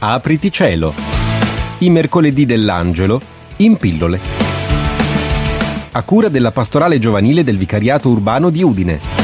[0.00, 0.94] Apriti cielo.
[1.78, 3.20] I mercoledì dell'angelo
[3.56, 4.20] in pillole.
[5.90, 9.17] A cura della pastorale giovanile del Vicariato Urbano di Udine.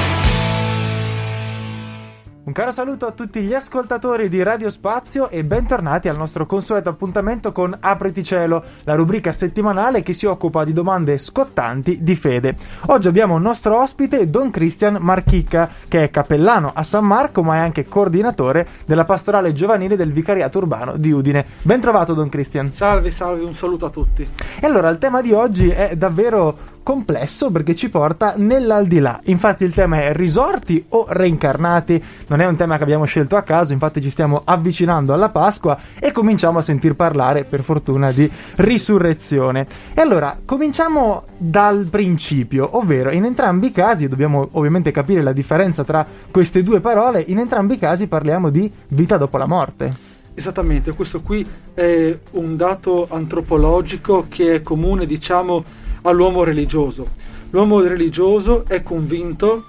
[2.46, 6.90] Un caro saluto a tutti gli ascoltatori di Radio Spazio e bentornati al nostro consueto
[6.90, 12.54] appuntamento con Apriti Cielo, la rubrica settimanale che si occupa di domande scottanti di fede.
[12.88, 17.54] Oggi abbiamo un nostro ospite, Don Christian Marchicca, che è cappellano a San Marco ma
[17.54, 21.46] è anche coordinatore della pastorale giovanile del Vicariato Urbano di Udine.
[21.62, 22.70] Ben trovato Don Christian.
[22.74, 24.28] Salve, salve, un saluto a tutti.
[24.60, 29.18] E allora il tema di oggi è davvero complesso perché ci porta nell'aldilà.
[29.24, 32.00] Infatti il tema è risorti o reincarnati.
[32.28, 35.76] Non è un tema che abbiamo scelto a caso, infatti ci stiamo avvicinando alla Pasqua
[35.98, 39.66] e cominciamo a sentir parlare, per fortuna, di risurrezione.
[39.94, 45.82] E allora cominciamo dal principio, ovvero in entrambi i casi, dobbiamo ovviamente capire la differenza
[45.82, 50.12] tra queste due parole, in entrambi i casi parliamo di vita dopo la morte.
[50.34, 55.64] Esattamente, questo qui è un dato antropologico che è comune, diciamo,
[56.04, 57.08] all'uomo religioso.
[57.50, 59.64] L'uomo religioso è convinto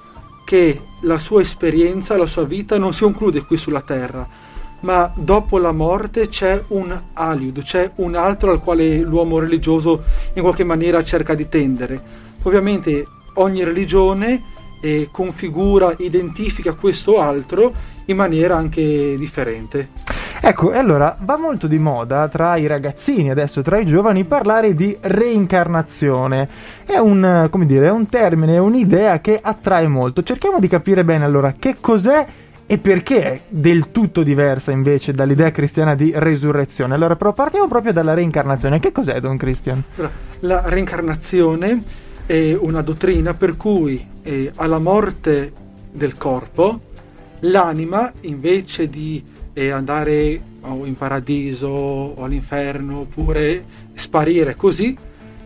[0.45, 4.27] che la sua esperienza, la sua vita non si conclude qui sulla terra,
[4.81, 10.41] ma dopo la morte c'è un aliud, c'è un altro al quale l'uomo religioso in
[10.41, 12.01] qualche maniera cerca di tendere.
[12.43, 17.73] Ovviamente ogni religione eh, configura, identifica questo altro
[18.05, 19.89] in maniera anche differente.
[20.47, 24.75] Ecco, e allora va molto di moda tra i ragazzini, adesso tra i giovani, parlare
[24.75, 26.47] di reincarnazione.
[26.85, 30.21] È un, come dire, è un termine, è un'idea che attrae molto.
[30.21, 32.27] Cerchiamo di capire bene allora che cos'è
[32.63, 36.93] e perché è del tutto diversa invece dall'idea cristiana di resurrezione.
[36.93, 38.79] Allora, però partiamo proprio dalla reincarnazione.
[38.79, 39.81] Che cos'è, Don Christian?
[40.41, 41.81] La reincarnazione
[42.27, 45.51] è una dottrina per cui eh, alla morte
[45.91, 46.81] del corpo
[47.39, 50.41] l'anima invece di e andare
[50.83, 54.95] in paradiso o all'inferno oppure sparire così,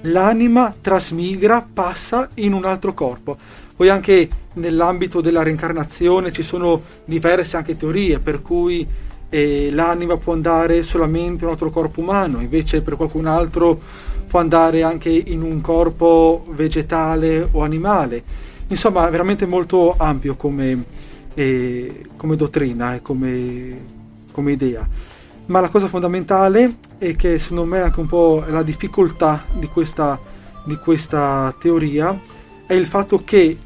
[0.01, 3.37] l'anima trasmigra, passa in un altro corpo.
[3.75, 8.85] Poi anche nell'ambito della reincarnazione ci sono diverse anche teorie per cui
[9.29, 13.79] eh, l'anima può andare solamente in un altro corpo umano, invece per qualcun altro
[14.27, 18.23] può andare anche in un corpo vegetale o animale.
[18.69, 20.83] Insomma, veramente molto ampio come,
[21.35, 23.97] eh, come dottrina e come
[24.39, 24.87] come idea.
[25.47, 30.19] Ma la cosa fondamentale è che secondo me anche un po' la difficoltà di questa,
[30.63, 32.17] di questa teoria
[32.65, 33.57] è il fatto che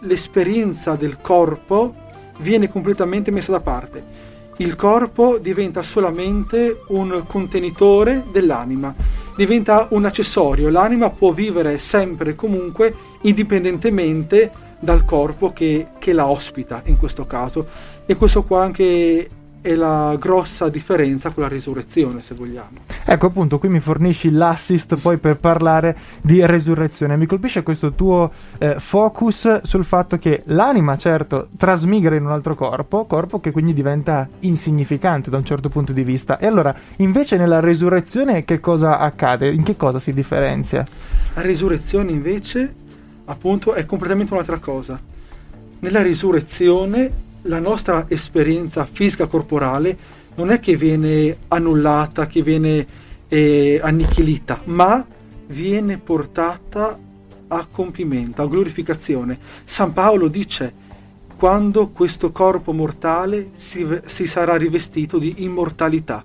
[0.00, 1.94] l'esperienza del corpo
[2.38, 4.32] viene completamente messa da parte.
[4.58, 8.94] Il corpo diventa solamente un contenitore dell'anima,
[9.34, 10.70] diventa un accessorio.
[10.70, 17.26] L'anima può vivere sempre e comunque indipendentemente dal corpo che, che la ospita in questo
[17.26, 17.66] caso.
[18.06, 19.28] E questo qua anche
[19.64, 22.80] è la grossa differenza con la risurrezione, se vogliamo.
[23.02, 27.16] Ecco, appunto, qui mi fornisci l'assist poi per parlare di resurrezione.
[27.16, 32.54] Mi colpisce questo tuo eh, focus sul fatto che l'anima, certo, trasmigra in un altro
[32.54, 36.38] corpo, corpo che quindi diventa insignificante da un certo punto di vista.
[36.38, 39.50] E allora, invece, nella resurrezione che cosa accade?
[39.50, 40.86] In che cosa si differenzia?
[41.32, 42.70] La risurrezione, invece,
[43.24, 45.00] appunto, è completamente un'altra cosa.
[45.78, 49.96] Nella risurrezione la nostra esperienza fisica corporale
[50.36, 52.86] non è che viene annullata, che viene
[53.28, 55.04] eh, annichilita, ma
[55.46, 56.98] viene portata
[57.48, 59.38] a compimento, a glorificazione.
[59.64, 60.82] San Paolo dice
[61.36, 66.24] quando questo corpo mortale si, si sarà rivestito di immortalità.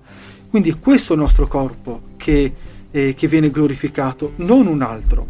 [0.49, 2.53] Quindi è questo il nostro corpo che,
[2.89, 5.27] eh, che viene glorificato, non un altro.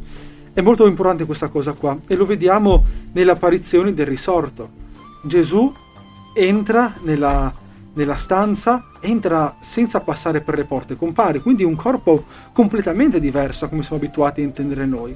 [0.53, 2.83] È molto importante questa cosa qua e lo vediamo
[3.13, 4.87] nelle apparizioni del risorto.
[5.21, 5.73] Gesù
[6.33, 7.51] entra nella,
[7.93, 13.69] nella stanza, entra senza passare per le porte, compare, quindi un corpo completamente diverso da
[13.69, 15.15] come siamo abituati a intendere noi.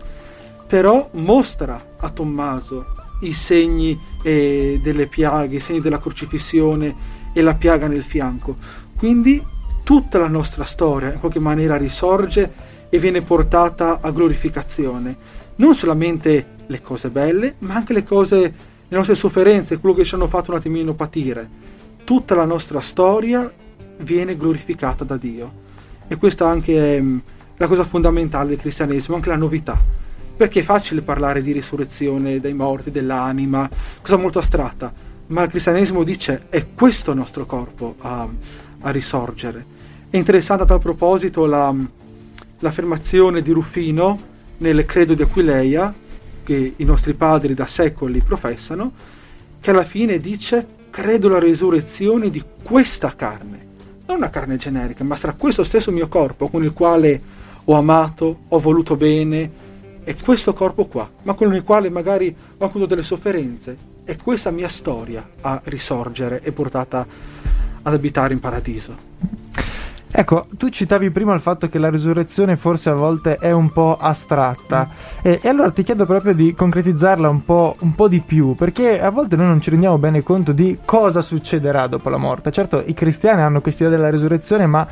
[0.68, 6.96] Però mostra a Tommaso i segni eh, delle piaghe, i segni della crocifissione
[7.33, 8.57] e la piaga nel fianco.
[8.98, 9.42] Quindi
[9.83, 15.16] tutta la nostra storia in qualche maniera risorge e viene portata a glorificazione.
[15.56, 18.54] Non solamente le cose belle, ma anche le cose
[18.88, 21.50] le nostre sofferenze, quello che ci hanno fatto un attimino patire.
[22.03, 23.51] Tutta la nostra storia
[23.97, 25.62] viene glorificata da Dio.
[26.07, 27.18] E questa anche è mm,
[27.57, 29.80] la cosa fondamentale del cristianesimo, anche la novità.
[30.35, 33.69] Perché è facile parlare di risurrezione dei morti, dell'anima,
[34.01, 34.91] cosa molto astratta,
[35.27, 38.27] ma il cristianesimo dice è questo il nostro corpo a,
[38.81, 39.65] a risorgere.
[40.09, 41.86] È interessante a tal proposito la, mm,
[42.59, 45.94] l'affermazione di Ruffino nel Credo di Aquileia,
[46.44, 48.92] che i nostri padri da secoli professano,
[49.60, 53.66] che alla fine dice credo alla resurrezione di questa carne,
[54.06, 57.19] non una carne generica, ma sarà questo stesso mio corpo con il quale
[57.63, 59.50] ho amato, ho voluto bene,
[60.04, 64.51] è questo corpo qua, ma con il quale magari ho avuto delle sofferenze, è questa
[64.51, 67.07] mia storia a risorgere e portata
[67.81, 69.43] ad abitare in paradiso.
[70.15, 73.98] Ecco, tu citavi prima il fatto che la risurrezione forse a volte è un po'
[74.00, 75.19] astratta mm.
[75.24, 79.01] e, e, allora ti chiedo proprio di concretizzarla un po', un po', di più perché
[79.01, 82.51] a volte noi non ci rendiamo bene conto di cosa succederà dopo la morte.
[82.51, 84.88] Certo, i cristiani hanno questa idea della risurrezione, ma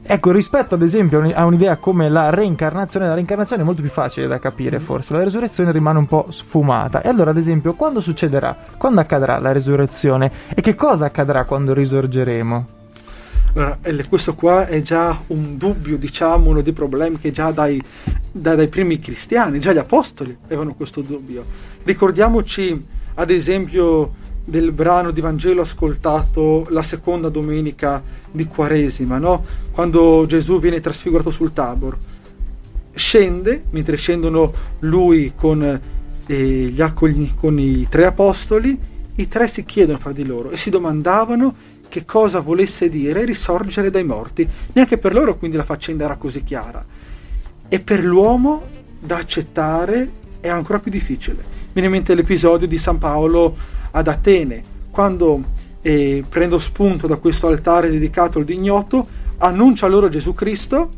[0.00, 4.28] ecco, rispetto ad esempio a un'idea come la reincarnazione, la reincarnazione è molto più facile
[4.28, 4.84] da capire mm.
[4.84, 7.02] forse, la risurrezione rimane un po' sfumata.
[7.02, 8.56] E allora ad esempio, quando succederà?
[8.78, 10.30] Quando accadrà la risurrezione?
[10.54, 12.80] E che cosa accadrà quando risorgeremo?
[13.54, 13.78] Allora,
[14.08, 17.82] questo qua è già un dubbio, diciamo, uno dei problemi che già dai,
[18.30, 21.44] dai, dai primi cristiani, già gli apostoli avevano questo dubbio.
[21.82, 22.82] Ricordiamoci,
[23.14, 29.44] ad esempio, del brano di Vangelo ascoltato la seconda domenica di Quaresima, no?
[29.70, 31.96] quando Gesù viene trasfigurato sul Tabor.
[32.94, 34.50] Scende, mentre scendono
[34.80, 35.62] lui con,
[36.26, 36.82] eh, gli
[37.34, 38.78] con i tre apostoli,
[39.16, 41.54] i tre si chiedono fra di loro e si domandavano
[41.92, 44.48] che cosa volesse dire risorgere dai morti.
[44.72, 46.82] Neanche per loro quindi la faccenda era così chiara.
[47.68, 48.62] E per l'uomo
[48.98, 50.10] da accettare
[50.40, 51.44] è ancora più difficile.
[51.70, 53.54] Viene in mente l'episodio di San Paolo
[53.90, 55.42] ad Atene, quando
[55.82, 59.06] eh, prendo spunto da questo altare dedicato al dignoto,
[59.36, 60.92] annuncia loro Gesù Cristo,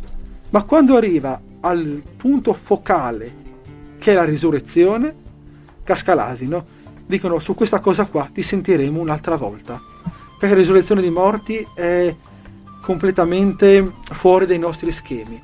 [0.51, 3.35] ma quando arriva al punto focale,
[3.99, 5.13] che è la risurrezione,
[5.83, 6.65] casca l'asino.
[7.05, 9.93] Dicono su questa cosa qua ti sentiremo un'altra volta
[10.45, 12.15] perché risurrezione dei morti è
[12.83, 15.43] completamente fuori dai nostri schemi.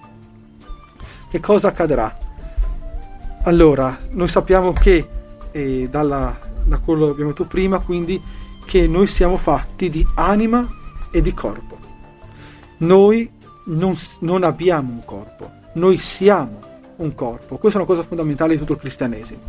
[1.31, 2.19] Che cosa accadrà?
[3.44, 5.08] Allora, noi sappiamo che
[5.52, 8.20] eh, dalla, da quello che abbiamo detto prima, quindi
[8.67, 10.69] che noi siamo fatti di anima
[11.11, 11.79] e di corpo.
[12.79, 13.31] Noi
[13.67, 16.61] non, non abbiamo un corpo, noi siamo
[16.96, 17.56] un corpo.
[17.56, 19.41] Questa è una cosa fondamentale di tutto il cristianesimo.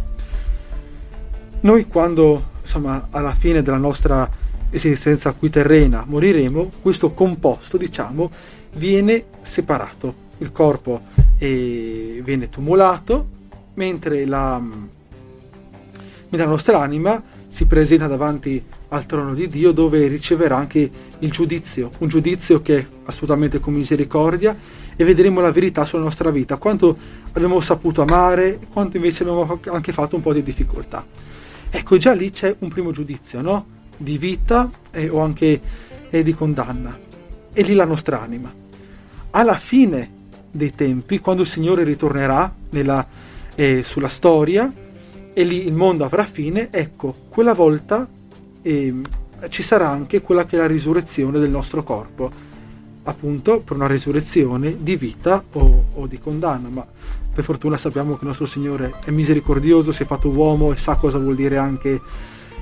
[1.62, 4.30] Noi quando, insomma, alla fine della nostra
[4.72, 8.32] esistenza qui terrena moriremo, questo composto, diciamo,
[8.74, 10.30] viene separato.
[10.40, 11.02] Il corpo
[11.38, 13.28] eh, viene tumulato,
[13.76, 20.58] mentre la, mentre la nostra anima si presenta davanti al trono di Dio dove riceverà
[20.58, 20.90] anche
[21.20, 24.58] il giudizio, un giudizio che è assolutamente con misericordia
[24.96, 26.98] e vedremo la verità sulla nostra vita, quanto
[27.34, 31.06] abbiamo saputo amare, quanto invece abbiamo anche fatto un po' di difficoltà.
[31.70, 33.66] Ecco, già lì c'è un primo giudizio, no?
[34.02, 35.62] Di vita eh, o anche
[36.10, 36.98] eh, di condanna.
[37.54, 38.52] E lì la nostra anima.
[39.32, 40.20] Alla fine
[40.52, 43.06] dei tempi, quando il Signore ritornerà nella,
[43.56, 44.72] eh, sulla storia
[45.34, 48.08] e lì il mondo avrà fine, ecco, quella volta
[48.62, 49.02] ehm,
[49.50, 52.30] ci sarà anche quella che è la risurrezione del nostro corpo,
[53.04, 56.86] appunto per una risurrezione di vita o, o di condanna, ma
[57.34, 60.96] per fortuna sappiamo che il nostro Signore è misericordioso, si è fatto uomo e sa
[60.96, 62.02] cosa vuol dire anche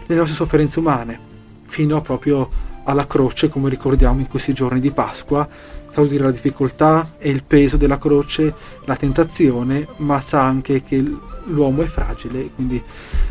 [0.05, 1.28] le nostre sofferenze umane
[1.69, 2.49] fino proprio
[2.83, 5.47] alla croce, come ricordiamo in questi giorni di Pasqua,
[5.91, 8.53] sa dire la difficoltà e il peso della croce,
[8.85, 10.97] la tentazione, ma sa anche che
[11.45, 12.81] l'uomo è fragile, quindi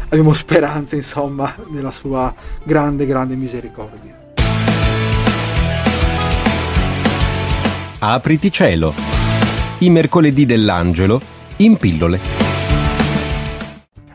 [0.05, 2.32] abbiamo speranza, insomma, nella sua
[2.62, 4.17] grande, grande misericordia.
[8.00, 8.95] Apriti cielo.
[9.78, 11.21] I mercoledì dell'angelo
[11.57, 12.38] in pillole.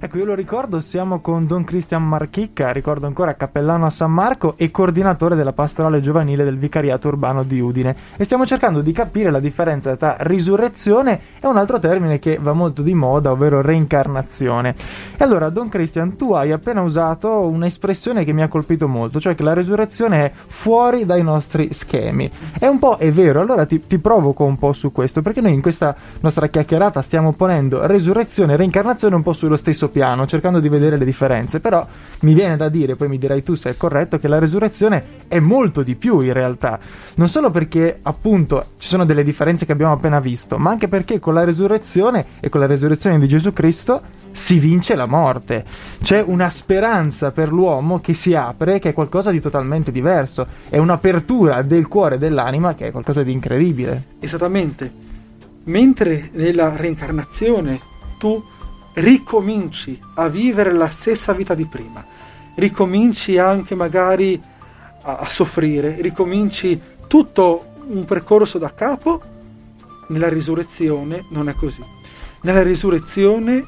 [0.03, 4.55] Ecco, io lo ricordo, siamo con Don Cristian Marchicca, ricordo ancora cappellano a San Marco
[4.57, 9.31] e coordinatore della pastorale giovanile del vicariato urbano di Udine e stiamo cercando di capire
[9.31, 14.75] la differenza tra risurrezione e un altro termine che va molto di moda, ovvero reincarnazione.
[15.17, 19.35] E allora, Don Cristian, tu hai appena usato un'espressione che mi ha colpito molto, cioè
[19.35, 22.29] che la risurrezione è fuori dai nostri schemi.
[22.59, 25.53] È un po' è vero, allora ti, ti provoco un po' su questo, perché noi
[25.53, 30.59] in questa nostra chiacchierata stiamo ponendo resurrezione e reincarnazione un po' sullo stesso piano, cercando
[30.59, 31.87] di vedere le differenze, però
[32.21, 35.39] mi viene da dire, poi mi dirai tu se è corretto, che la resurrezione è
[35.39, 36.79] molto di più in realtà,
[37.15, 41.19] non solo perché appunto ci sono delle differenze che abbiamo appena visto, ma anche perché
[41.19, 45.63] con la resurrezione e con la resurrezione di Gesù Cristo si vince la morte.
[46.01, 50.77] C'è una speranza per l'uomo che si apre, che è qualcosa di totalmente diverso, è
[50.77, 54.03] un'apertura del cuore e dell'anima che è qualcosa di incredibile.
[54.19, 54.91] Esattamente.
[55.65, 57.79] Mentre nella reincarnazione
[58.17, 58.43] tu
[58.93, 62.05] ricominci a vivere la stessa vita di prima,
[62.55, 64.41] ricominci anche magari
[65.03, 69.21] a, a soffrire, ricominci tutto un percorso da capo,
[70.07, 71.83] nella risurrezione non è così.
[72.41, 73.65] Nella risurrezione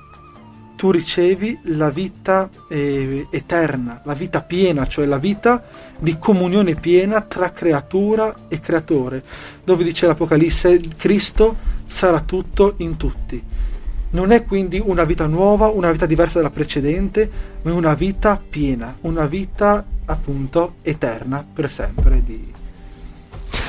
[0.75, 5.63] tu ricevi la vita eh, eterna, la vita piena, cioè la vita
[5.97, 9.23] di comunione piena tra creatura e creatore,
[9.63, 11.55] dove dice l'Apocalisse Cristo
[11.85, 13.41] sarà tutto in tutti.
[14.15, 17.29] Non è quindi una vita nuova, una vita diversa dalla precedente,
[17.63, 22.53] ma è una vita piena, una vita appunto eterna per sempre di,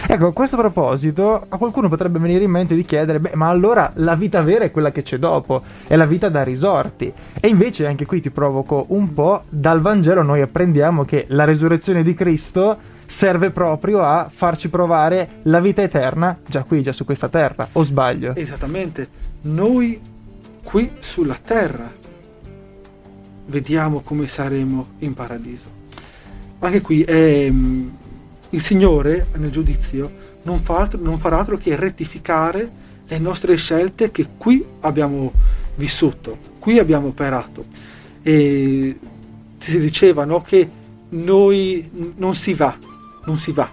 [0.09, 3.91] Ecco, a questo proposito, a qualcuno potrebbe venire in mente di chiedere, beh, ma allora
[3.97, 7.13] la vita vera è quella che c'è dopo, è la vita da risorti.
[7.41, 12.05] E invece anche qui ti provoco un po', dal Vangelo noi apprendiamo che la resurrezione
[12.05, 17.29] di Cristo serve proprio a farci provare la vita eterna già qui, già su questa
[17.29, 18.33] terra, o sbaglio?
[18.37, 19.09] Esattamente,
[19.43, 20.15] noi
[20.67, 21.89] qui sulla terra
[23.47, 25.71] vediamo come saremo in paradiso.
[26.59, 27.45] Anche qui è
[28.51, 30.11] il Signore nel giudizio
[30.43, 32.69] non, fa altro, non farà altro che rettificare
[33.07, 35.33] le nostre scelte che qui abbiamo
[35.77, 37.67] vissuto, qui abbiamo operato.
[38.23, 38.99] E
[39.59, 40.69] si diceva no, che
[41.11, 42.77] noi non si va,
[43.25, 43.71] non si va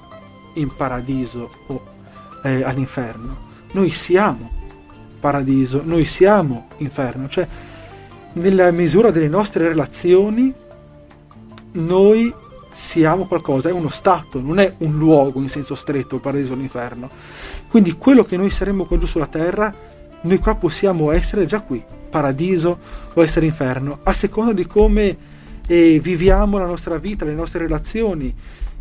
[0.53, 1.83] in paradiso o
[2.43, 4.62] eh, all'inferno, noi siamo
[5.24, 7.48] paradiso, noi siamo inferno, cioè
[8.34, 10.53] nella misura delle nostre relazioni
[11.72, 12.34] noi
[12.70, 16.56] siamo qualcosa, è uno stato, non è un luogo in senso stretto, il paradiso o
[16.58, 17.10] l'inferno.
[17.70, 19.74] Quindi quello che noi saremo qua giù sulla terra,
[20.24, 22.77] noi qua possiamo essere già qui, paradiso
[23.13, 25.15] o essere inferno, a seconda di come
[25.65, 28.36] eh, viviamo la nostra vita, le nostre relazioni,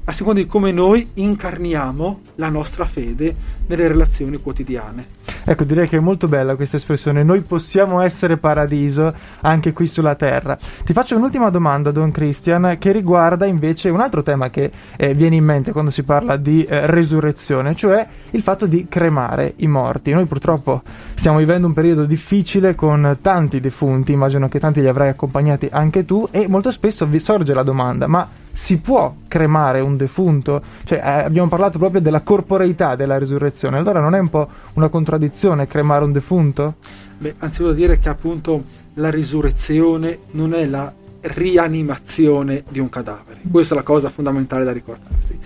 [0.04, 3.32] a seconda di come noi incarniamo la nostra fede
[3.68, 5.20] nelle relazioni quotidiane.
[5.44, 7.22] Ecco, direi che è molto bella questa espressione.
[7.22, 10.56] Noi possiamo essere paradiso anche qui sulla terra.
[10.84, 15.36] Ti faccio un'ultima domanda, Don Christian, che riguarda invece un altro tema che eh, viene
[15.36, 20.12] in mente quando si parla di eh, resurrezione, cioè il fatto di cremare i morti.
[20.12, 20.82] Noi purtroppo
[21.14, 26.04] stiamo vivendo un periodo difficile con tanti defunti, immagino che tanti li avrai accompagnati anche
[26.04, 30.62] tu, e molto spesso vi sorge la domanda, ma si può cremare un defunto?
[30.84, 34.88] Cioè, eh, abbiamo parlato proprio della corporeità della risurrezione, allora non è un po' una
[34.88, 36.74] contraddizione cremare un defunto?
[37.18, 43.74] Beh, anzitutto dire che appunto la risurrezione non è la rianimazione di un cadavere, questa
[43.74, 45.38] è la cosa fondamentale da ricordarsi.